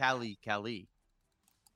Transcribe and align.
Cali, 0.00 0.38
Cali. 0.42 0.88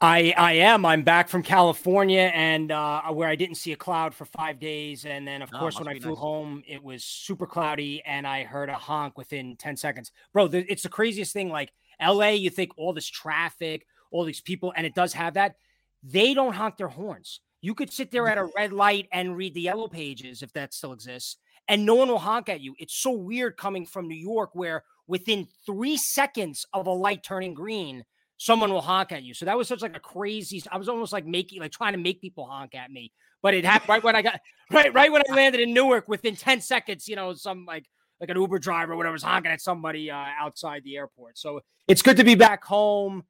I 0.00 0.34
I 0.36 0.52
am. 0.54 0.84
I'm 0.84 1.02
back 1.02 1.28
from 1.28 1.42
California 1.42 2.30
and 2.34 2.72
uh, 2.72 3.02
where 3.10 3.28
I 3.28 3.36
didn't 3.36 3.56
see 3.56 3.72
a 3.72 3.76
cloud 3.76 4.14
for 4.14 4.24
five 4.24 4.58
days, 4.58 5.04
and 5.06 5.26
then 5.28 5.42
of 5.42 5.52
Oh, 5.52 5.58
course 5.58 5.78
when 5.78 5.88
I 5.88 5.94
flew 5.94 6.14
nice. 6.14 6.18
home, 6.20 6.62
it 6.66 6.82
was 6.82 7.04
super 7.04 7.46
cloudy, 7.46 8.02
and 8.04 8.26
I 8.26 8.44
heard 8.44 8.70
a 8.70 8.74
honk 8.74 9.18
within 9.18 9.56
ten 9.56 9.76
seconds. 9.76 10.10
Bro, 10.32 10.48
the, 10.48 10.70
it's 10.70 10.82
the 10.82 10.88
craziest 10.88 11.32
thing. 11.32 11.50
Like 11.50 11.72
L.A., 12.00 12.34
you 12.34 12.50
think 12.50 12.72
all 12.76 12.92
this 12.94 13.08
traffic, 13.08 13.86
all 14.10 14.24
these 14.24 14.40
people, 14.40 14.72
and 14.76 14.86
it 14.86 14.94
does 14.94 15.12
have 15.12 15.34
that. 15.34 15.56
They 16.02 16.34
don't 16.34 16.54
honk 16.54 16.76
their 16.76 16.88
horns. 16.88 17.40
You 17.60 17.74
could 17.74 17.92
sit 17.92 18.10
there 18.10 18.28
at 18.28 18.38
a 18.38 18.50
red 18.56 18.72
light 18.72 19.08
and 19.12 19.36
read 19.36 19.54
the 19.54 19.62
yellow 19.62 19.88
pages 19.88 20.42
if 20.42 20.52
that 20.54 20.74
still 20.74 20.92
exists, 20.92 21.36
and 21.68 21.86
no 21.86 21.94
one 21.94 22.08
will 22.08 22.18
honk 22.18 22.48
at 22.48 22.60
you. 22.60 22.74
It's 22.78 22.94
so 22.96 23.12
weird 23.12 23.56
coming 23.56 23.86
from 23.86 24.08
New 24.08 24.16
York, 24.16 24.50
where 24.54 24.84
within 25.06 25.46
three 25.66 25.96
seconds 25.96 26.66
of 26.72 26.86
a 26.86 26.90
light 26.90 27.22
turning 27.22 27.54
green 27.54 28.04
someone 28.36 28.72
will 28.72 28.80
honk 28.80 29.12
at 29.12 29.22
you. 29.22 29.34
So 29.34 29.44
that 29.46 29.56
was 29.56 29.68
such 29.68 29.82
like 29.82 29.96
a 29.96 30.00
crazy. 30.00 30.62
I 30.70 30.78
was 30.78 30.88
almost 30.88 31.12
like 31.12 31.26
making 31.26 31.60
like 31.60 31.72
trying 31.72 31.92
to 31.92 31.98
make 31.98 32.20
people 32.20 32.46
honk 32.46 32.74
at 32.74 32.90
me, 32.90 33.12
but 33.42 33.54
it 33.54 33.64
happened 33.64 33.88
right 33.88 34.02
when 34.02 34.16
I 34.16 34.22
got 34.22 34.40
right 34.70 34.92
right 34.92 35.10
when 35.12 35.22
I 35.30 35.34
landed 35.34 35.60
in 35.60 35.72
Newark. 35.72 36.08
Within 36.08 36.36
ten 36.36 36.60
seconds, 36.60 37.08
you 37.08 37.16
know, 37.16 37.34
some 37.34 37.64
like 37.66 37.86
like 38.20 38.30
an 38.30 38.36
Uber 38.36 38.58
driver 38.58 38.92
or 38.92 38.96
whatever 38.96 39.12
was 39.12 39.22
honking 39.22 39.52
at 39.52 39.60
somebody 39.60 40.10
uh, 40.10 40.26
outside 40.38 40.82
the 40.84 40.96
airport. 40.96 41.38
So 41.38 41.60
it's 41.88 42.02
good 42.02 42.16
to 42.16 42.24
be 42.24 42.34
back 42.34 42.64
home. 42.64 43.24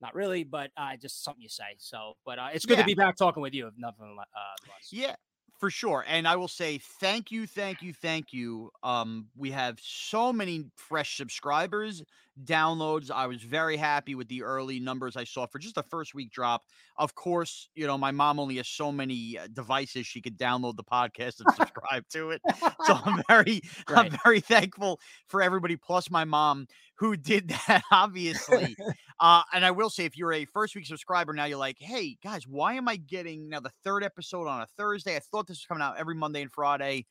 Not 0.00 0.14
really, 0.14 0.44
but 0.44 0.70
uh, 0.76 0.96
just 1.00 1.24
something 1.24 1.40
you 1.42 1.48
say. 1.48 1.76
So, 1.78 2.14
but 2.26 2.38
uh, 2.38 2.48
it's 2.52 2.66
good 2.66 2.76
Yeah. 2.76 2.82
to 2.82 2.86
be 2.86 2.94
back 2.94 3.16
talking 3.16 3.42
with 3.42 3.54
you. 3.54 3.66
If 3.68 3.74
nothing 3.78 4.16
uh, 4.18 4.40
less. 4.68 4.92
Yeah, 4.92 5.14
for 5.58 5.70
sure. 5.70 6.04
And 6.06 6.28
I 6.28 6.36
will 6.36 6.48
say 6.48 6.78
thank 7.00 7.30
you, 7.30 7.46
thank 7.46 7.80
you, 7.80 7.94
thank 7.94 8.32
you. 8.32 8.70
Um, 8.82 9.28
we 9.34 9.50
have 9.52 9.78
so 9.80 10.30
many 10.30 10.66
fresh 10.76 11.16
subscribers, 11.16 12.02
downloads. 12.42 13.10
I 13.10 13.26
was 13.26 13.42
very 13.42 13.76
happy 13.76 14.14
with 14.14 14.28
the 14.28 14.42
early 14.42 14.80
numbers 14.80 15.16
I 15.16 15.24
saw 15.24 15.46
for 15.46 15.58
just 15.58 15.74
the 15.76 15.82
first 15.84 16.14
week 16.14 16.30
drop. 16.32 16.62
Of 16.96 17.14
course, 17.14 17.68
you 17.74 17.86
know, 17.86 17.96
my 17.96 18.10
mom 18.10 18.38
only 18.40 18.56
has 18.56 18.68
so 18.68 18.90
many 18.90 19.38
uh, 19.38 19.46
devices 19.52 20.06
she 20.06 20.20
could 20.20 20.38
download 20.38 20.76
the 20.76 20.84
podcast 20.84 21.40
and 21.40 21.48
subscribe 21.54 22.04
to 22.12 22.30
it. 22.30 22.42
So 22.80 22.98
I'm 23.04 23.22
very, 23.28 23.60
Right. 23.88 24.12
I'm 24.12 24.18
very 24.24 24.40
thankful 24.40 25.00
for 25.26 25.42
everybody, 25.42 25.76
plus 25.76 26.10
my 26.10 26.24
mom 26.24 26.66
who 26.96 27.16
did 27.16 27.48
that, 27.66 27.82
obviously. 27.90 28.76
uh, 29.20 29.42
and 29.52 29.64
I 29.64 29.70
will 29.70 29.90
say, 29.90 30.04
if 30.04 30.16
you're 30.16 30.32
a 30.32 30.44
first 30.46 30.74
week 30.74 30.86
subscriber, 30.86 31.32
now 31.32 31.44
you're 31.44 31.58
like, 31.58 31.76
hey 31.80 32.16
guys, 32.22 32.46
why 32.46 32.74
am 32.74 32.88
I 32.88 32.96
getting 32.96 33.48
now 33.48 33.60
the 33.60 33.72
third 33.84 34.04
episode 34.04 34.46
on 34.48 34.60
a 34.62 34.66
Thursday? 34.76 35.16
I 35.16 35.20
thought 35.20 35.46
this 35.46 35.58
was 35.58 35.66
coming 35.66 35.82
out 35.82 35.98
every 35.98 36.14
Monday 36.14 36.42
and 36.42 36.52
Friday. 36.52 37.06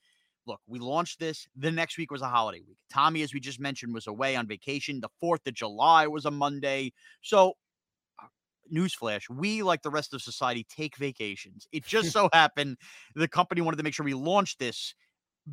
Look, 0.46 0.60
we 0.68 0.80
launched 0.80 1.20
this. 1.20 1.48
The 1.56 1.72
next 1.72 1.98
week 1.98 2.12
was 2.12 2.22
a 2.22 2.28
holiday 2.28 2.62
week. 2.68 2.78
Tommy, 2.92 3.22
as 3.22 3.34
we 3.34 3.40
just 3.40 3.60
mentioned, 3.60 3.94
was 3.94 4.08
away 4.08 4.36
on 4.36 4.48
vacation. 4.48 5.00
The 5.00 5.10
4th 5.24 5.48
of 5.48 5.54
July 5.54 6.08
was 6.08 6.26
a 6.26 6.32
Monday. 6.32 6.92
So, 7.22 7.54
uh, 8.22 8.28
newsflash, 8.74 9.30
we, 9.30 9.64
like 9.64 9.82
the 9.82 9.90
rest 9.90 10.14
of 10.14 10.22
society, 10.22 10.66
take 10.70 10.98
vacations. 10.98 11.68
It 11.72 11.86
just 11.86 12.12
so 12.14 12.30
happened 12.34 12.78
the 13.16 13.28
company 13.28 13.62
wanted 13.62 13.78
to 13.78 13.84
make 13.84 13.94
sure 13.94 14.06
we 14.06 14.14
launched 14.14 14.60
this 14.60 14.94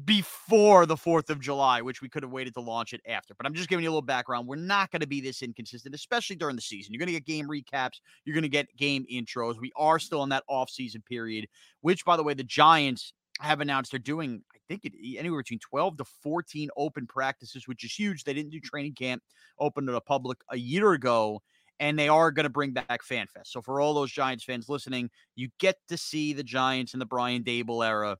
before 0.05 0.87
the 0.87 0.97
4th 0.97 1.31
of 1.31 1.41
July, 1.41 1.83
which 1.83 2.01
we 2.01 2.09
could 2.09 2.23
have 2.23 2.31
waited 2.31 2.55
to 2.55 2.61
launch 2.61 2.93
it 2.93 3.01
after. 3.09 3.35
But 3.35 3.47
I'm 3.47 3.55
just 3.55 3.69
giving 3.69 3.83
you 3.83 3.91
a 3.91 3.93
little 3.93 4.03
background. 4.03 4.47
We're 4.47 4.57
not 4.57 4.91
going 4.91 5.01
to 5.01 5.07
be 5.07 5.21
this 5.21 5.43
inconsistent, 5.43 5.95
especially 5.95 6.37
during 6.37 6.55
the 6.57 6.63
season. 6.63 6.93
You're 6.93 7.01
going 7.01 7.13
to 7.13 7.21
get 7.21 7.27
game 7.27 7.49
recaps, 7.49 8.01
you're 8.25 8.35
going 8.35 8.43
to 8.43 8.49
get 8.49 8.69
game 8.77 9.05
intros. 9.13 9.61
We 9.61 9.73
are 9.77 9.99
still 9.99 10.23
in 10.23 10.29
that 10.29 10.45
off-season 10.49 11.03
period, 11.09 11.49
which, 11.81 12.05
by 12.05 12.17
the 12.17 12.23
way, 12.23 12.35
the 12.35 12.45
Giants 12.45 13.13
have 13.41 13.61
announced 13.61 13.91
they're 13.91 13.99
doing, 13.99 14.43
I 14.55 14.59
think, 14.71 14.85
it, 14.85 15.19
anywhere 15.19 15.41
between 15.41 15.59
12 15.59 15.99
to 15.99 16.05
14 16.23 16.71
open 16.77 17.07
practices, 17.07 17.67
which 17.67 17.85
is 17.85 17.93
huge. 17.93 18.25
They 18.25 18.35
didn't 18.35 18.53
do 18.53 18.61
training 18.61 18.95
camp 18.95 19.23
open 19.59 19.87
to 19.87 19.93
the 19.93 20.01
public 20.01 20.39
a 20.51 20.57
year 20.57 20.93
ago. 20.93 21.43
And 21.81 21.99
they 21.99 22.09
are 22.09 22.31
going 22.31 22.45
to 22.45 22.51
bring 22.51 22.73
back 22.73 23.01
FanFest. 23.03 23.47
So, 23.47 23.63
for 23.63 23.81
all 23.81 23.95
those 23.95 24.13
Giants 24.13 24.45
fans 24.45 24.69
listening, 24.69 25.09
you 25.35 25.49
get 25.59 25.77
to 25.89 25.97
see 25.97 26.35
the 26.35 26.43
Giants 26.43 26.93
in 26.93 27.01
the 27.01 27.07
Brian 27.07 27.43
Daboll 27.43 27.87
era 27.87 28.19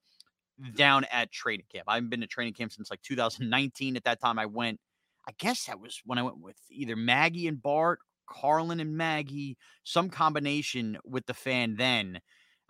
down 0.75 1.05
at 1.13 1.31
training 1.31 1.67
camp. 1.71 1.85
I 1.87 1.97
haven't 1.97 2.09
been 2.09 2.23
to 2.23 2.27
training 2.27 2.55
camp 2.55 2.73
since 2.73 2.91
like 2.91 3.03
2019. 3.03 3.97
At 3.97 4.05
that 4.05 4.19
time, 4.19 4.39
I 4.39 4.47
went, 4.47 4.81
I 5.29 5.33
guess 5.39 5.67
that 5.67 5.79
was 5.79 6.01
when 6.07 6.19
I 6.19 6.23
went 6.23 6.41
with 6.41 6.57
either 6.71 6.97
Maggie 6.97 7.49
and 7.49 7.63
Bart, 7.63 7.99
Carlin 8.27 8.81
and 8.81 8.97
Maggie, 8.97 9.59
some 9.85 10.09
combination 10.09 10.97
with 11.05 11.27
the 11.27 11.35
fan 11.35 11.77
then. 11.77 12.21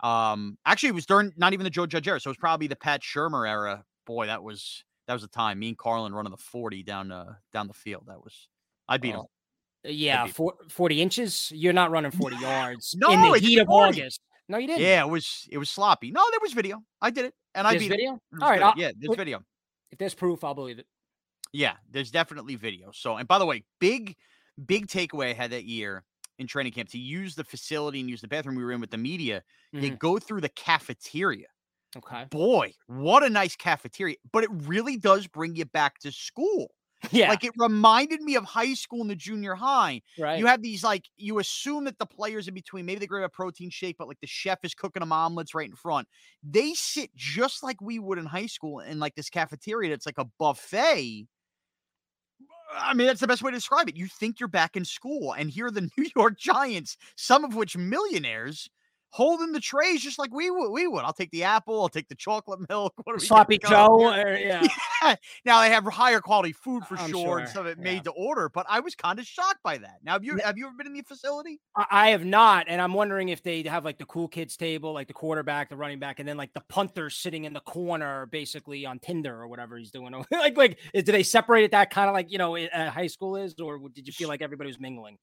Um, 0.01 0.57
actually, 0.65 0.89
it 0.89 0.95
was 0.95 1.05
during 1.05 1.31
not 1.37 1.53
even 1.53 1.63
the 1.63 1.69
Joe 1.69 1.85
Judge 1.85 2.07
era, 2.07 2.19
so 2.19 2.29
it 2.29 2.31
was 2.31 2.37
probably 2.37 2.67
the 2.67 2.75
Pat 2.75 3.01
Shurmur 3.01 3.47
era. 3.47 3.83
Boy, 4.05 4.27
that 4.27 4.43
was 4.43 4.83
that 5.07 5.13
was 5.13 5.23
a 5.23 5.27
time. 5.27 5.59
Me 5.59 5.69
and 5.69 5.77
Carlin 5.77 6.13
running 6.13 6.31
the 6.31 6.37
40 6.37 6.83
down 6.83 7.11
uh 7.11 7.33
down 7.53 7.67
the 7.67 7.73
field. 7.73 8.03
That 8.07 8.23
was 8.23 8.47
I 8.87 8.97
beat 8.97 9.13
him. 9.13 9.21
Oh, 9.21 9.29
Yeah, 9.83 10.25
be- 10.25 10.31
four, 10.31 10.55
40 10.69 11.01
inches. 11.01 11.51
You're 11.53 11.73
not 11.73 11.91
running 11.91 12.11
40 12.11 12.37
yards 12.37 12.95
no, 12.97 13.11
in 13.11 13.21
the 13.21 13.39
heat 13.39 13.59
of 13.59 13.67
40. 13.67 13.99
August. 14.01 14.21
No, 14.47 14.57
you 14.57 14.67
didn't. 14.67 14.81
Yeah, 14.81 15.03
it 15.03 15.09
was 15.09 15.47
it 15.51 15.57
was 15.57 15.69
sloppy. 15.69 16.11
No, 16.11 16.23
there 16.31 16.39
was 16.41 16.53
video. 16.53 16.83
I 17.01 17.11
did 17.11 17.25
it, 17.25 17.33
and 17.55 17.67
I 17.67 17.77
beat 17.77 17.89
video. 17.89 18.19
All 18.41 18.49
right. 18.49 18.61
I'll- 18.61 18.73
yeah, 18.75 18.91
there's 18.97 19.15
video. 19.15 19.43
If 19.91 19.97
there's 19.97 20.13
proof, 20.13 20.43
I'll 20.43 20.55
believe 20.55 20.79
it. 20.79 20.87
Yeah, 21.53 21.73
there's 21.89 22.11
definitely 22.11 22.55
video. 22.55 22.91
So, 22.93 23.17
and 23.17 23.27
by 23.27 23.37
the 23.37 23.45
way, 23.45 23.63
big, 23.79 24.15
big 24.65 24.87
takeaway 24.87 25.31
I 25.31 25.33
had 25.33 25.51
that 25.51 25.65
year 25.65 26.05
in 26.41 26.47
training 26.47 26.73
camp 26.73 26.89
to 26.89 26.99
use 26.99 27.35
the 27.35 27.45
facility 27.45 28.01
and 28.01 28.09
use 28.09 28.21
the 28.21 28.27
bathroom 28.29 28.55
we 28.57 28.63
were 28.65 28.73
in 28.73 28.81
with 28.81 28.91
the 28.91 28.97
media. 28.97 29.43
They 29.79 29.91
Mhm. 29.91 29.99
go 29.99 30.19
through 30.19 30.41
the 30.41 30.49
cafeteria. 30.49 31.47
Okay. 31.95 32.31
Boy, 32.31 32.73
what 32.87 33.23
a 33.23 33.29
nice 33.29 33.55
cafeteria! 33.55 34.15
But 34.31 34.43
it 34.45 34.49
really 34.53 34.97
does 34.97 35.27
bring 35.27 35.55
you 35.55 35.65
back 35.65 35.99
to 35.99 36.11
school. 36.11 36.73
Yeah. 37.11 37.27
Like 37.27 37.43
it 37.43 37.53
reminded 37.57 38.21
me 38.21 38.35
of 38.35 38.45
high 38.45 38.73
school 38.75 39.01
and 39.01 39.09
the 39.09 39.15
junior 39.15 39.55
high. 39.55 40.01
right. 40.17 40.37
You 40.37 40.47
have 40.47 40.61
these 40.61 40.83
like 40.83 41.05
you 41.17 41.39
assume 41.39 41.85
that 41.85 41.99
the 41.99 42.05
players 42.05 42.47
in 42.47 42.53
between, 42.53 42.85
maybe 42.85 42.99
they 42.99 43.07
grab 43.07 43.23
a 43.25 43.29
protein 43.29 43.69
shake, 43.71 43.97
but 43.97 44.07
like 44.07 44.19
the 44.21 44.27
chef 44.27 44.59
is 44.63 44.73
cooking 44.75 45.01
them 45.01 45.11
omelets 45.11 45.55
right 45.55 45.69
in 45.69 45.75
front. 45.75 46.07
They 46.43 46.73
sit 46.75 47.13
just 47.15 47.63
like 47.63 47.81
we 47.81 47.99
would 47.99 48.17
in 48.19 48.25
high 48.27 48.45
school 48.47 48.79
in 48.79 48.99
like 48.99 49.15
this 49.15 49.29
cafeteria 49.29 49.89
that's 49.89 50.05
like 50.05 50.17
a 50.19 50.25
buffet. 50.39 51.27
I 52.75 52.93
mean, 52.93 53.07
that's 53.07 53.21
the 53.21 53.27
best 53.27 53.41
way 53.41 53.51
to 53.51 53.57
describe 53.57 53.89
it. 53.89 53.97
You 53.97 54.07
think 54.07 54.39
you're 54.39 54.49
back 54.49 54.75
in 54.75 54.85
school, 54.85 55.33
and 55.33 55.49
here 55.49 55.67
are 55.67 55.71
the 55.71 55.89
New 55.97 56.09
York 56.15 56.37
Giants, 56.37 56.97
some 57.15 57.43
of 57.43 57.55
which 57.55 57.77
millionaires, 57.77 58.69
holding 59.11 59.51
the 59.51 59.59
trays 59.59 60.01
just 60.01 60.17
like 60.17 60.33
we 60.33 60.49
would. 60.49 60.71
We 60.71 60.87
would. 60.87 61.03
I'll 61.03 61.13
take 61.13 61.31
the 61.31 61.43
apple. 61.43 61.81
I'll 61.81 61.89
take 61.89 62.07
the 62.07 62.15
chocolate 62.15 62.61
milk. 62.69 62.93
Sloppy 63.17 63.57
Joe. 63.57 63.87
or- 64.01 64.33
yeah. 64.37 64.67
now 65.45 65.61
they 65.61 65.69
have 65.69 65.85
higher 65.85 66.19
quality 66.19 66.53
food 66.53 66.85
for 66.85 66.97
I'm 66.97 67.09
sure, 67.11 67.39
and 67.39 67.49
some 67.49 67.65
of 67.65 67.71
it 67.71 67.77
yeah. 67.77 67.83
made 67.83 68.03
to 68.05 68.11
order. 68.11 68.49
But 68.49 68.65
I 68.69 68.79
was 68.79 68.95
kind 68.95 69.19
of 69.19 69.25
shocked 69.25 69.59
by 69.63 69.77
that. 69.77 69.97
Now, 70.03 70.13
have 70.13 70.23
you 70.23 70.37
have 70.43 70.57
you 70.57 70.65
ever 70.65 70.75
been 70.77 70.87
in 70.87 70.93
the 70.93 71.01
facility? 71.01 71.59
I 71.75 72.09
have 72.09 72.25
not, 72.25 72.65
and 72.67 72.81
I'm 72.81 72.93
wondering 72.93 73.29
if 73.29 73.43
they 73.43 73.61
have 73.63 73.85
like 73.85 73.97
the 73.97 74.05
cool 74.05 74.27
kids 74.27 74.57
table, 74.57 74.93
like 74.93 75.07
the 75.07 75.13
quarterback, 75.13 75.69
the 75.69 75.77
running 75.77 75.99
back, 75.99 76.19
and 76.19 76.27
then 76.27 76.37
like 76.37 76.53
the 76.53 76.63
punter 76.69 77.09
sitting 77.09 77.43
in 77.45 77.53
the 77.53 77.61
corner, 77.61 78.25
basically 78.27 78.85
on 78.85 78.99
Tinder 78.99 79.39
or 79.39 79.47
whatever 79.47 79.77
he's 79.77 79.91
doing. 79.91 80.13
like, 80.31 80.57
like, 80.57 80.79
is- 80.93 81.03
do 81.03 81.11
they 81.11 81.23
separate 81.23 81.63
it 81.63 81.71
that 81.71 81.89
kind 81.89 82.07
of 82.07 82.13
like 82.13 82.31
you 82.31 82.37
know, 82.37 82.57
uh, 82.57 82.89
high 82.89 83.07
school 83.07 83.35
is, 83.35 83.55
or 83.59 83.79
did 83.93 84.07
you 84.07 84.13
feel 84.13 84.29
like 84.29 84.41
everybody 84.41 84.69
was 84.69 84.79
mingling? 84.79 85.17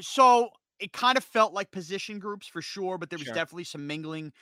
So 0.00 0.48
it 0.82 0.92
kind 0.92 1.18
of 1.18 1.24
felt 1.24 1.52
like 1.52 1.70
position 1.70 2.18
groups 2.18 2.46
for 2.46 2.62
sure, 2.62 2.98
but 2.98 3.10
there 3.10 3.18
was 3.18 3.30
Sure. 3.30 3.32
definitely 3.32 3.64
some 3.64 3.86
mingling. 3.86 4.32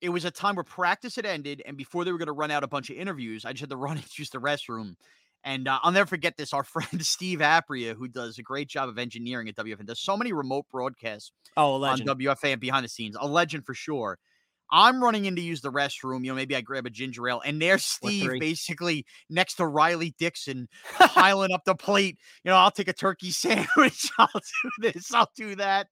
It 0.00 0.10
was 0.10 0.24
a 0.24 0.30
time 0.30 0.56
where 0.56 0.64
practice 0.64 1.16
had 1.16 1.26
ended, 1.26 1.62
and 1.66 1.76
before 1.76 2.04
they 2.04 2.12
were 2.12 2.18
going 2.18 2.26
to 2.28 2.32
run 2.32 2.50
out 2.50 2.64
a 2.64 2.68
bunch 2.68 2.90
of 2.90 2.96
interviews, 2.96 3.44
I 3.44 3.52
just 3.52 3.60
had 3.62 3.70
to 3.70 3.76
run 3.78 3.98
and 3.98 4.18
use 4.18 4.30
the 4.30 4.38
restroom. 4.40 4.96
And 5.44 5.68
uh, 5.68 5.80
I'll 5.82 5.92
never 5.92 6.06
forget 6.08 6.36
this. 6.36 6.52
Our 6.54 6.64
friend 6.64 7.04
Steve 7.04 7.40
Apria, 7.40 7.94
who 7.96 8.08
does 8.08 8.38
a 8.38 8.42
great 8.42 8.68
job 8.68 8.88
of 8.88 8.98
engineering 8.98 9.48
at 9.48 9.56
WFAN, 9.56 9.86
does 9.86 10.00
so 10.00 10.16
many 10.16 10.32
remote 10.32 10.66
broadcasts 10.70 11.32
Oh, 11.56 11.78
on 11.86 12.02
and 12.52 12.60
behind 12.60 12.84
the 12.84 12.88
scenes, 12.88 13.16
a 13.18 13.26
legend 13.26 13.66
for 13.66 13.74
sure. 13.74 14.18
I'm 14.72 15.02
running 15.02 15.24
in 15.24 15.36
to 15.36 15.42
use 15.42 15.60
the 15.60 15.72
restroom. 15.72 16.24
You 16.24 16.32
know, 16.32 16.34
maybe 16.34 16.56
I 16.56 16.60
grab 16.60 16.86
a 16.86 16.90
ginger 16.90 17.28
ale, 17.28 17.42
and 17.44 17.60
there's 17.60 17.84
Steve 17.84 18.38
basically 18.38 19.06
next 19.28 19.54
to 19.56 19.66
Riley 19.66 20.14
Dixon 20.18 20.68
piling 20.98 21.52
up 21.52 21.64
the 21.64 21.74
plate. 21.74 22.18
You 22.44 22.50
know, 22.50 22.56
I'll 22.56 22.70
take 22.70 22.88
a 22.88 22.92
turkey 22.92 23.30
sandwich. 23.30 24.10
I'll 24.18 24.28
do 24.32 24.70
this. 24.92 25.12
I'll 25.12 25.30
do 25.36 25.56
that. 25.56 25.88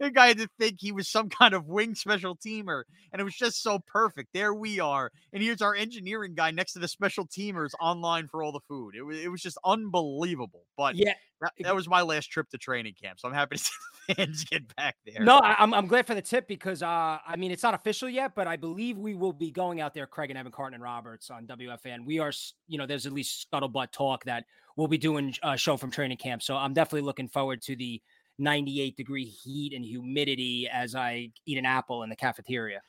The 0.00 0.10
guy 0.10 0.28
had 0.28 0.38
to 0.38 0.48
think 0.58 0.76
he 0.78 0.92
was 0.92 1.08
some 1.08 1.28
kind 1.28 1.54
of 1.54 1.66
wing 1.66 1.94
special 1.94 2.36
teamer, 2.36 2.84
and 3.12 3.20
it 3.20 3.24
was 3.24 3.34
just 3.34 3.62
so 3.62 3.78
perfect. 3.86 4.30
There 4.32 4.54
we 4.54 4.80
are, 4.80 5.10
and 5.32 5.42
here's 5.42 5.62
our 5.62 5.74
engineering 5.74 6.34
guy 6.34 6.50
next 6.50 6.72
to 6.74 6.78
the 6.78 6.88
special 6.88 7.26
teamers 7.26 7.70
online 7.80 8.28
for 8.28 8.42
all 8.42 8.52
the 8.52 8.60
food. 8.68 8.94
It 8.96 9.02
was 9.02 9.18
it 9.18 9.28
was 9.28 9.42
just 9.42 9.58
unbelievable. 9.64 10.64
But 10.76 10.96
Yeah. 10.96 11.14
that, 11.40 11.52
that 11.60 11.74
was 11.74 11.88
my 11.88 12.02
last 12.02 12.26
trip 12.26 12.48
to 12.50 12.58
training 12.58 12.94
camp, 13.00 13.20
so 13.20 13.28
I'm 13.28 13.34
happy 13.34 13.56
to 13.56 13.62
see 13.64 13.72
the 14.08 14.14
fans 14.14 14.44
get 14.44 14.74
back 14.76 14.96
there. 15.06 15.24
No, 15.24 15.38
I, 15.38 15.56
I'm 15.58 15.74
I'm 15.74 15.86
glad 15.86 16.06
for 16.06 16.14
the 16.14 16.22
tip 16.22 16.46
because 16.48 16.82
uh, 16.82 17.18
I 17.26 17.36
mean 17.36 17.50
it's 17.50 17.62
not 17.62 17.74
official 17.74 18.08
yet, 18.08 18.34
but 18.34 18.46
I 18.46 18.56
believe 18.56 18.96
we 18.98 19.14
will 19.14 19.32
be 19.32 19.50
going 19.50 19.80
out 19.80 19.94
there, 19.94 20.06
Craig 20.06 20.30
and 20.30 20.38
Evan 20.38 20.52
Carton 20.52 20.74
and 20.74 20.82
Roberts 20.82 21.30
on 21.30 21.46
WFAN. 21.46 22.04
We 22.06 22.18
are, 22.18 22.32
you 22.68 22.78
know, 22.78 22.86
there's 22.86 23.06
at 23.06 23.12
least 23.12 23.46
scuttlebutt 23.50 23.92
talk 23.92 24.24
that 24.24 24.44
we'll 24.76 24.88
be 24.88 24.98
doing 24.98 25.34
a 25.42 25.56
show 25.56 25.76
from 25.76 25.90
training 25.90 26.18
camp. 26.18 26.42
So 26.42 26.54
I'm 26.56 26.74
definitely 26.74 27.00
looking 27.06 27.28
forward 27.28 27.62
to 27.62 27.76
the 27.76 28.00
98 28.38 28.96
degree 28.96 29.24
heat 29.24 29.72
and 29.72 29.84
humidity 29.84 30.68
as 30.72 30.94
I 30.94 31.30
eat 31.46 31.58
an 31.58 31.66
apple 31.66 32.02
in 32.02 32.10
the 32.10 32.16
cafeteria. 32.16 32.80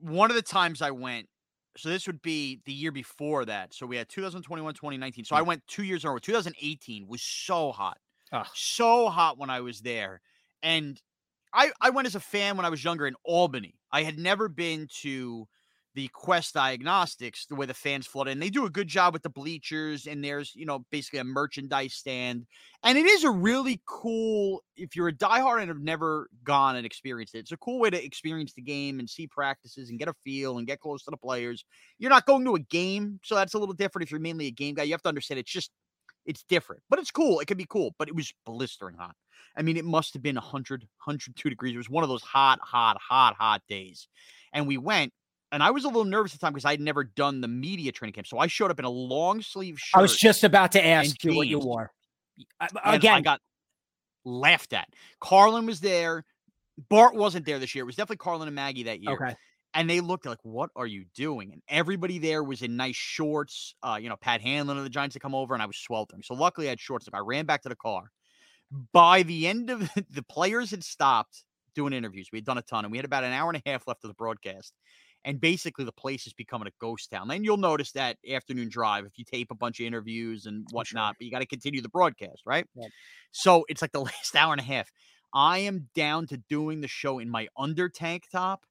one 0.00 0.30
of 0.30 0.36
the 0.36 0.42
times 0.42 0.82
I 0.82 0.90
went, 0.90 1.28
so 1.76 1.88
this 1.88 2.06
would 2.06 2.22
be 2.22 2.60
the 2.64 2.72
year 2.72 2.90
before 2.90 3.44
that. 3.44 3.72
So 3.72 3.86
we 3.86 3.96
had 3.96 4.08
2021, 4.08 4.74
2019. 4.74 5.24
So 5.24 5.36
I 5.36 5.40
hmm. 5.40 5.48
went 5.48 5.66
two 5.68 5.84
years 5.84 6.04
in 6.04 6.08
a 6.08 6.12
row. 6.12 6.18
2018 6.18 7.06
was 7.06 7.22
so 7.22 7.70
hot, 7.70 7.98
Ugh. 8.32 8.46
so 8.54 9.08
hot 9.08 9.38
when 9.38 9.50
I 9.50 9.60
was 9.60 9.80
there. 9.80 10.20
And 10.62 11.00
I, 11.52 11.70
I 11.80 11.90
went 11.90 12.06
as 12.06 12.14
a 12.14 12.20
fan 12.20 12.56
when 12.56 12.66
I 12.66 12.68
was 12.68 12.82
younger 12.82 13.06
in 13.06 13.14
Albany. 13.24 13.74
I 13.92 14.02
had 14.02 14.18
never 14.18 14.48
been 14.48 14.88
to 15.02 15.46
the 15.94 16.08
Quest 16.12 16.54
Diagnostics, 16.54 17.46
the 17.46 17.54
way 17.54 17.66
the 17.66 17.74
fans 17.74 18.06
flood 18.06 18.28
in. 18.28 18.38
They 18.38 18.50
do 18.50 18.66
a 18.66 18.70
good 18.70 18.88
job 18.88 19.12
with 19.12 19.22
the 19.22 19.30
bleachers, 19.30 20.06
and 20.06 20.22
there's, 20.22 20.54
you 20.54 20.66
know, 20.66 20.84
basically 20.90 21.18
a 21.18 21.24
merchandise 21.24 21.94
stand. 21.94 22.46
And 22.84 22.96
it 22.96 23.06
is 23.06 23.24
a 23.24 23.30
really 23.30 23.80
cool, 23.86 24.62
if 24.76 24.94
you're 24.94 25.08
a 25.08 25.12
diehard 25.12 25.60
and 25.60 25.68
have 25.68 25.80
never 25.80 26.28
gone 26.44 26.76
and 26.76 26.86
experienced 26.86 27.34
it, 27.34 27.40
it's 27.40 27.52
a 27.52 27.56
cool 27.56 27.80
way 27.80 27.90
to 27.90 28.04
experience 28.04 28.52
the 28.52 28.62
game 28.62 29.00
and 29.00 29.08
see 29.08 29.26
practices 29.26 29.90
and 29.90 29.98
get 29.98 30.08
a 30.08 30.14
feel 30.24 30.58
and 30.58 30.66
get 30.66 30.80
close 30.80 31.02
to 31.04 31.10
the 31.10 31.16
players. 31.16 31.64
You're 31.98 32.10
not 32.10 32.26
going 32.26 32.44
to 32.44 32.54
a 32.54 32.60
game, 32.60 33.18
so 33.24 33.34
that's 33.34 33.54
a 33.54 33.58
little 33.58 33.74
different 33.74 34.06
if 34.06 34.10
you're 34.12 34.20
mainly 34.20 34.46
a 34.46 34.52
game 34.52 34.74
guy. 34.74 34.84
You 34.84 34.92
have 34.92 35.02
to 35.02 35.08
understand 35.08 35.40
it's 35.40 35.50
just, 35.50 35.70
it's 36.26 36.44
different, 36.48 36.82
but 36.90 36.98
it's 36.98 37.10
cool. 37.10 37.40
It 37.40 37.46
can 37.48 37.56
be 37.56 37.66
cool, 37.68 37.94
but 37.98 38.08
it 38.08 38.14
was 38.14 38.32
blistering 38.44 38.96
hot. 38.96 39.16
I 39.56 39.62
mean, 39.62 39.76
it 39.76 39.84
must 39.84 40.12
have 40.12 40.22
been 40.22 40.36
100, 40.36 40.82
102 40.82 41.48
degrees. 41.48 41.74
It 41.74 41.78
was 41.78 41.90
one 41.90 42.04
of 42.04 42.10
those 42.10 42.22
hot, 42.22 42.60
hot, 42.62 42.98
hot, 43.00 43.34
hot 43.34 43.62
days. 43.68 44.06
And 44.52 44.68
we 44.68 44.78
went, 44.78 45.12
and 45.52 45.62
I 45.62 45.70
was 45.70 45.84
a 45.84 45.88
little 45.88 46.04
nervous 46.04 46.34
at 46.34 46.40
the 46.40 46.44
time 46.46 46.52
because 46.52 46.64
I 46.64 46.72
had 46.72 46.80
never 46.80 47.04
done 47.04 47.40
the 47.40 47.48
media 47.48 47.92
training 47.92 48.14
camp. 48.14 48.26
So 48.26 48.38
I 48.38 48.46
showed 48.46 48.70
up 48.70 48.78
in 48.78 48.84
a 48.84 48.90
long 48.90 49.40
sleeve 49.42 49.78
shirt. 49.78 49.98
I 49.98 50.02
was 50.02 50.16
just 50.16 50.44
about 50.44 50.72
to 50.72 50.86
ask 50.86 51.22
you 51.24 51.34
what 51.36 51.46
you 51.48 51.58
wore. 51.58 51.92
I- 52.60 52.68
and 52.84 53.04
I 53.04 53.20
got 53.20 53.40
laughed 54.24 54.72
at. 54.72 54.88
Carlin 55.20 55.66
was 55.66 55.80
there. 55.80 56.24
Bart 56.88 57.14
wasn't 57.14 57.44
there 57.46 57.58
this 57.58 57.74
year. 57.74 57.82
It 57.82 57.86
was 57.86 57.96
definitely 57.96 58.18
Carlin 58.18 58.46
and 58.48 58.54
Maggie 58.54 58.84
that 58.84 59.02
year. 59.02 59.14
okay. 59.14 59.34
And 59.74 59.88
they 59.88 60.00
looked 60.00 60.24
like, 60.26 60.38
what 60.42 60.70
are 60.76 60.86
you 60.86 61.04
doing? 61.14 61.52
And 61.52 61.62
everybody 61.68 62.18
there 62.18 62.42
was 62.42 62.62
in 62.62 62.76
nice 62.76 62.96
shorts. 62.96 63.74
Uh, 63.82 63.98
you 64.00 64.08
know, 64.08 64.16
Pat 64.16 64.40
Hanlon 64.40 64.78
of 64.78 64.84
the 64.84 64.90
Giants 64.90 65.14
had 65.14 65.22
come 65.22 65.34
over 65.34 65.54
and 65.54 65.62
I 65.62 65.66
was 65.66 65.76
sweltering. 65.76 66.22
So 66.22 66.34
luckily 66.34 66.68
I 66.68 66.70
had 66.70 66.80
shorts. 66.80 67.08
I 67.12 67.18
ran 67.18 67.44
back 67.44 67.62
to 67.62 67.68
the 67.68 67.76
car. 67.76 68.10
By 68.92 69.22
the 69.24 69.46
end 69.46 69.70
of 69.70 69.90
the 70.10 70.22
players 70.22 70.70
had 70.70 70.82
stopped 70.84 71.44
doing 71.74 71.92
interviews. 71.92 72.28
We 72.32 72.38
had 72.38 72.44
done 72.46 72.58
a 72.58 72.62
ton 72.62 72.84
and 72.84 72.92
we 72.92 72.98
had 72.98 73.04
about 73.04 73.24
an 73.24 73.32
hour 73.32 73.50
and 73.50 73.60
a 73.64 73.68
half 73.70 73.86
left 73.86 74.04
of 74.04 74.08
the 74.08 74.14
broadcast. 74.14 74.72
And 75.24 75.40
basically 75.40 75.84
the 75.84 75.92
place 75.92 76.26
is 76.26 76.32
becoming 76.32 76.68
a 76.68 76.72
ghost 76.80 77.10
town. 77.10 77.28
Then 77.28 77.44
you'll 77.44 77.56
notice 77.56 77.92
that 77.92 78.16
afternoon 78.30 78.68
drive 78.68 79.04
if 79.04 79.18
you 79.18 79.24
tape 79.24 79.50
a 79.50 79.54
bunch 79.54 79.80
of 79.80 79.86
interviews 79.86 80.46
and 80.46 80.66
whatnot, 80.70 81.16
but 81.18 81.24
you 81.24 81.30
got 81.30 81.40
to 81.40 81.46
continue 81.46 81.82
the 81.82 81.88
broadcast, 81.88 82.42
right? 82.46 82.66
Right. 82.76 82.90
So 83.32 83.64
it's 83.68 83.82
like 83.82 83.92
the 83.92 84.00
last 84.02 84.34
hour 84.36 84.52
and 84.52 84.60
a 84.60 84.64
half. 84.64 84.90
I 85.34 85.58
am 85.58 85.88
down 85.94 86.26
to 86.28 86.36
doing 86.36 86.80
the 86.80 86.88
show 86.88 87.18
in 87.18 87.28
my 87.28 87.48
under 87.56 87.88
tank 87.88 88.24
top 88.32 88.64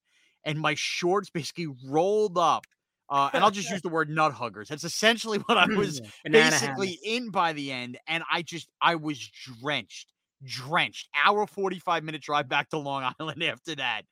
and 0.43 0.59
my 0.59 0.73
shorts 0.75 1.29
basically 1.29 1.67
rolled 1.85 2.37
up. 2.37 2.65
Uh, 3.09 3.29
and 3.33 3.43
I'll 3.43 3.51
just 3.51 3.69
use 3.69 3.81
the 3.83 3.89
word 3.89 4.09
nut 4.09 4.33
huggers. 4.33 4.69
That's 4.69 4.83
essentially 4.83 5.37
what 5.45 5.57
I 5.57 5.67
was 5.67 6.01
basically 6.23 6.97
in 7.03 7.29
by 7.29 7.53
the 7.53 7.71
end. 7.71 7.99
And 8.07 8.23
I 8.31 8.41
just, 8.41 8.69
I 8.81 8.95
was 8.95 9.19
drenched, 9.61 10.13
drenched. 10.43 11.09
Hour 11.13 11.45
45 11.45 12.03
minute 12.03 12.21
drive 12.21 12.49
back 12.49 12.69
to 12.69 12.77
Long 12.77 13.13
Island 13.19 13.43
after 13.43 13.75
that. 13.75 14.03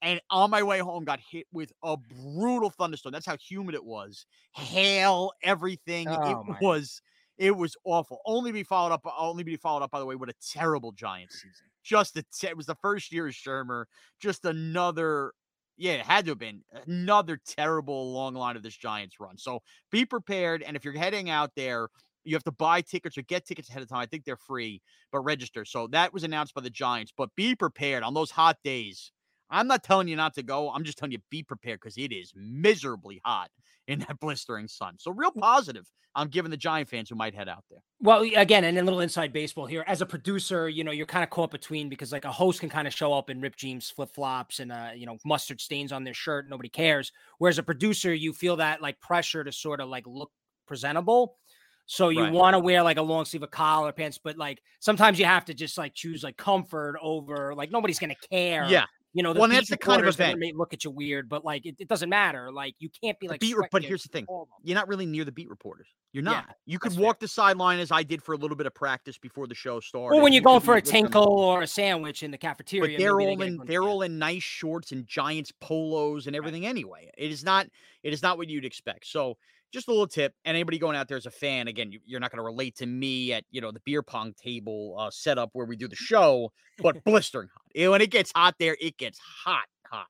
And 0.00 0.20
on 0.30 0.50
my 0.50 0.62
way 0.62 0.78
home, 0.78 1.04
got 1.04 1.20
hit 1.20 1.46
with 1.52 1.72
a 1.82 1.96
brutal 1.96 2.70
thunderstorm. 2.70 3.12
That's 3.12 3.26
how 3.26 3.36
humid 3.36 3.74
it 3.74 3.84
was. 3.84 4.26
Hail, 4.52 5.32
everything. 5.42 6.08
Oh, 6.08 6.40
it 6.42 6.62
was, 6.62 7.02
it 7.36 7.56
was 7.56 7.76
awful. 7.84 8.20
Only 8.24 8.52
be 8.52 8.62
followed 8.62 8.92
up, 8.92 9.04
only 9.18 9.42
be 9.42 9.56
followed 9.56 9.82
up, 9.82 9.90
by 9.90 9.98
the 9.98 10.06
way, 10.06 10.14
with 10.14 10.30
a 10.30 10.34
terrible 10.40 10.92
Giants 10.92 11.36
season. 11.36 11.66
Just 11.82 12.16
a, 12.16 12.24
te- 12.32 12.48
it 12.48 12.56
was 12.56 12.66
the 12.66 12.76
first 12.76 13.12
year 13.12 13.26
of 13.26 13.34
Shurmur. 13.34 13.86
Just 14.20 14.44
another 14.44 15.32
yeah, 15.78 15.92
it 15.92 16.04
had 16.04 16.24
to 16.24 16.32
have 16.32 16.38
been 16.38 16.62
another 16.86 17.40
terrible 17.46 18.12
long 18.12 18.34
line 18.34 18.56
of 18.56 18.62
this 18.62 18.76
Giants 18.76 19.20
run. 19.20 19.38
So 19.38 19.60
be 19.90 20.04
prepared. 20.04 20.62
And 20.62 20.76
if 20.76 20.84
you're 20.84 20.92
heading 20.92 21.30
out 21.30 21.52
there, 21.54 21.88
you 22.24 22.34
have 22.34 22.44
to 22.44 22.52
buy 22.52 22.82
tickets 22.82 23.16
or 23.16 23.22
get 23.22 23.46
tickets 23.46 23.70
ahead 23.70 23.82
of 23.82 23.88
time. 23.88 24.00
I 24.00 24.06
think 24.06 24.24
they're 24.24 24.36
free, 24.36 24.82
but 25.12 25.20
register. 25.20 25.64
So 25.64 25.86
that 25.88 26.12
was 26.12 26.24
announced 26.24 26.52
by 26.52 26.60
the 26.62 26.68
Giants. 26.68 27.12
But 27.16 27.34
be 27.36 27.54
prepared 27.54 28.02
on 28.02 28.12
those 28.12 28.32
hot 28.32 28.58
days. 28.64 29.12
I'm 29.50 29.66
not 29.66 29.82
telling 29.84 30.08
you 30.08 30.16
not 30.16 30.34
to 30.34 30.42
go. 30.42 30.70
I'm 30.70 30.84
just 30.84 30.98
telling 30.98 31.12
you 31.12 31.18
be 31.30 31.42
prepared 31.42 31.80
because 31.80 31.96
it 31.98 32.12
is 32.12 32.32
miserably 32.36 33.20
hot 33.24 33.50
in 33.86 34.00
that 34.00 34.20
blistering 34.20 34.68
sun. 34.68 34.98
So 34.98 35.10
real 35.10 35.32
positive. 35.32 35.90
I'm 36.14 36.28
giving 36.28 36.50
the 36.50 36.56
Giant 36.56 36.88
fans 36.88 37.08
who 37.08 37.14
might 37.14 37.34
head 37.34 37.48
out 37.48 37.64
there. 37.70 37.80
Well, 38.00 38.22
again, 38.22 38.62
and 38.62 38.78
a 38.78 38.82
little 38.84 39.00
inside 39.00 39.32
baseball 39.32 39.66
here. 39.66 39.82
As 39.88 40.00
a 40.00 40.06
producer, 40.06 40.68
you 40.68 40.84
know, 40.84 40.92
you're 40.92 41.04
kind 41.06 41.24
of 41.24 41.30
caught 41.30 41.50
between 41.50 41.88
because 41.88 42.12
like 42.12 42.24
a 42.24 42.30
host 42.30 42.60
can 42.60 42.68
kind 42.70 42.86
of 42.86 42.94
show 42.94 43.12
up 43.12 43.28
in 43.28 43.40
ripped 43.40 43.58
jeans, 43.58 43.90
flip 43.90 44.10
flops, 44.10 44.60
and 44.60 44.70
uh, 44.70 44.92
you 44.94 45.04
know, 45.04 45.18
mustard 45.24 45.60
stains 45.60 45.90
on 45.90 46.04
their 46.04 46.14
shirt. 46.14 46.48
Nobody 46.48 46.68
cares. 46.68 47.10
Whereas 47.38 47.58
a 47.58 47.62
producer, 47.64 48.14
you 48.14 48.32
feel 48.32 48.56
that 48.56 48.80
like 48.80 49.00
pressure 49.00 49.42
to 49.42 49.50
sort 49.50 49.80
of 49.80 49.88
like 49.88 50.06
look 50.06 50.30
presentable. 50.64 51.38
So 51.86 52.10
you 52.10 52.24
Right. 52.24 52.26
want 52.26 52.54
to 52.54 52.60
wear 52.60 52.84
like 52.84 52.98
a 52.98 53.02
long 53.02 53.24
sleeve 53.24 53.42
of 53.42 53.50
collar 53.50 53.90
pants, 53.92 54.18
but 54.22 54.36
like 54.36 54.62
sometimes 54.78 55.18
you 55.18 55.24
have 55.24 55.46
to 55.46 55.54
just 55.54 55.76
like 55.76 55.94
choose 55.94 56.22
like 56.22 56.36
comfort 56.36 56.98
over 57.02 57.52
like 57.56 57.72
nobody's 57.72 57.98
gonna 57.98 58.14
care. 58.14 58.78
Yeah. 58.78 58.86
You 59.14 59.22
know, 59.22 59.32
the 59.32 59.40
Well, 59.40 59.48
that's 59.48 59.70
the 59.70 59.76
kind 59.78 60.00
of 60.00 60.02
reporters, 60.02 60.16
they're 60.16 60.26
gonna 60.26 60.36
event. 60.36 60.40
may 60.40 60.58
look 60.58 60.72
at 60.74 60.84
you 60.84 60.90
weird, 60.90 61.28
but 61.28 61.44
like 61.44 61.64
it, 61.64 61.76
it 61.78 61.88
doesn't 61.88 62.10
matter. 62.10 62.52
Like 62.52 62.74
you 62.78 62.90
can't 63.02 63.18
be 63.18 63.26
The 63.26 63.32
like. 63.32 63.40
beat 63.40 63.56
but 63.72 63.82
here's 63.82 64.02
the 64.02 64.10
thing. 64.10 64.26
all. 64.28 64.48
You're 64.62 64.74
not 64.74 64.86
really 64.86 65.06
near 65.06 65.24
the 65.24 65.32
beat 65.32 65.48
reporters. 65.48 65.86
You're 66.12 66.24
Yeah, 66.24 66.30
not. 66.30 66.56
you 66.66 66.78
could 66.78 66.90
that's 66.90 66.96
fair. 66.96 67.04
walk 67.06 67.18
the 67.20 67.28
sideline 67.28 67.78
as 67.80 67.90
I 67.90 68.02
did 68.02 68.22
for 68.22 68.34
a 68.34 68.36
little 68.36 68.56
bit 68.56 68.66
of 68.66 68.74
practice 68.74 69.16
before 69.18 69.46
the 69.46 69.54
show 69.54 69.80
started. 69.80 70.16
Or 70.16 70.22
when 70.22 70.32
you're 70.32 70.42
going 70.42 70.60
for 70.60 70.76
a 70.76 70.82
tinkle 70.82 71.26
or 71.40 71.62
a 71.62 71.66
sandwich 71.66 72.22
in 72.22 72.30
the 72.30 72.38
cafeteria. 72.38 72.96
but 72.96 73.02
they're 73.02 73.16
maybe 73.16 73.36
they 73.36 73.42
all 73.42 73.42
in 73.42 73.66
they're 73.66 73.82
all 73.82 74.02
in 74.02 74.18
nice 74.18 74.42
shorts 74.42 74.92
and 74.92 75.06
Giants 75.06 75.52
polos 75.60 76.26
and 76.26 76.36
everything 76.36 76.66
anyway. 76.66 77.10
It 77.16 77.30
is 77.32 77.42
not 77.44 77.66
it 78.02 78.12
is 78.12 78.22
not 78.22 78.36
what 78.36 78.48
you'd 78.48 78.64
expect. 78.66 79.06
So 79.06 79.38
just 79.72 79.88
a 79.88 79.90
little 79.90 80.06
tip, 80.06 80.34
and 80.44 80.56
anybody 80.56 80.78
going 80.78 80.96
out 80.96 81.08
there 81.08 81.16
as 81.16 81.26
a 81.26 81.30
fan, 81.30 81.68
again, 81.68 81.92
you, 81.92 82.00
you're 82.04 82.20
not 82.20 82.30
going 82.30 82.38
to 82.38 82.44
relate 82.44 82.76
to 82.76 82.86
me 82.86 83.32
at 83.32 83.44
you 83.50 83.60
know 83.60 83.70
the 83.70 83.80
beer 83.84 84.02
pong 84.02 84.34
table 84.42 84.96
uh, 84.98 85.10
setup 85.10 85.50
where 85.52 85.66
we 85.66 85.76
do 85.76 85.88
the 85.88 85.96
show, 85.96 86.52
but 86.78 87.02
blistering 87.04 87.48
hot. 87.48 87.80
Know, 87.80 87.90
When 87.92 88.00
it 88.00 88.10
gets 88.10 88.32
hot 88.34 88.54
there, 88.58 88.76
it 88.80 88.96
gets 88.96 89.18
hot, 89.18 89.66
hot. 89.90 90.06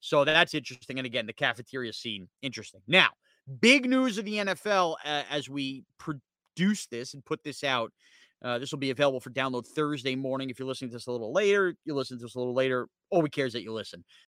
So 0.00 0.24
that's 0.24 0.54
interesting. 0.54 0.98
And 0.98 1.06
again, 1.06 1.26
the 1.26 1.32
cafeteria 1.32 1.92
scene, 1.92 2.28
interesting. 2.42 2.80
Now, 2.86 3.08
big 3.60 3.88
news 3.88 4.18
of 4.18 4.24
the 4.24 4.36
NFL 4.36 4.96
uh, 5.04 5.22
as 5.30 5.48
we 5.48 5.84
produce 5.98 6.86
this 6.86 7.14
and 7.14 7.24
put 7.24 7.42
this 7.42 7.64
out. 7.64 7.92
Uh, 8.44 8.58
this 8.58 8.70
will 8.70 8.78
be 8.78 8.90
available 8.90 9.18
for 9.18 9.30
download 9.30 9.66
Thursday 9.66 10.14
morning. 10.14 10.50
If 10.50 10.58
you're 10.58 10.68
listening 10.68 10.90
to 10.90 10.96
this 10.96 11.06
a 11.06 11.12
little 11.12 11.32
later, 11.32 11.74
you 11.84 11.94
listen 11.94 12.18
to 12.18 12.24
this 12.24 12.34
a 12.34 12.38
little 12.38 12.54
later. 12.54 12.86
All 13.10 13.22
we 13.22 13.30
care 13.30 13.46
is 13.46 13.54
that 13.54 13.62
you 13.62 13.72
listen. 13.72 14.04